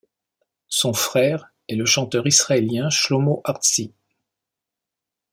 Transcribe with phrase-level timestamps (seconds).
[0.69, 3.93] Son frère est le chanteur israélien Shlomo Artzi.